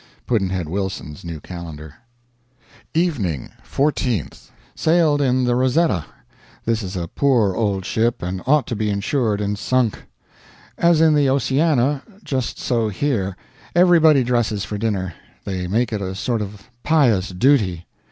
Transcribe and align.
Pudd'nhead 0.25 0.67
Wilson's 0.67 1.23
New 1.23 1.39
Calendar. 1.39 1.93
EVENING 2.95 3.51
14th. 3.63 4.49
Sailed 4.73 5.21
in 5.21 5.43
the 5.43 5.55
Rosetta. 5.55 6.05
This 6.65 6.81
is 6.81 6.95
a 6.95 7.07
poor 7.07 7.53
old 7.53 7.85
ship, 7.85 8.23
and 8.23 8.41
ought 8.47 8.65
to 8.65 8.75
be 8.75 8.89
insured 8.89 9.39
and 9.39 9.59
sunk. 9.59 10.05
As 10.75 11.01
in 11.01 11.13
the 11.13 11.29
'Oceana', 11.29 12.01
just 12.23 12.57
so 12.57 12.89
here: 12.89 13.37
everybody 13.75 14.23
dresses 14.23 14.65
for 14.65 14.79
dinner; 14.79 15.13
they 15.45 15.67
make 15.67 15.93
it 15.93 16.01
a 16.01 16.15
sort 16.15 16.41
of 16.41 16.67
pious 16.81 17.29
duty. 17.29 17.85